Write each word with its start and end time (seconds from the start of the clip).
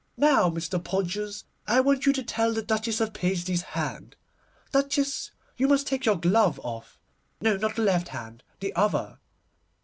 Now, 0.17 0.49
Mr. 0.49 0.83
Podgers, 0.83 1.43
I 1.67 1.79
want 1.79 2.07
you 2.07 2.13
to 2.13 2.23
tell 2.23 2.53
the 2.55 2.63
Duchess 2.63 3.01
of 3.01 3.13
Paisley's 3.13 3.61
hand. 3.77 4.15
Duchess, 4.71 5.29
you 5.57 5.67
must 5.67 5.85
take 5.85 6.07
your 6.07 6.17
glove 6.17 6.59
off. 6.63 6.97
No, 7.39 7.55
not 7.55 7.75
the 7.75 7.83
left 7.83 8.07
hand, 8.07 8.41
the 8.61 8.73
other. 8.73 9.19